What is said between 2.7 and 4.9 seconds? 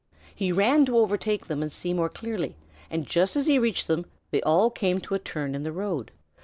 and just as he reached them they all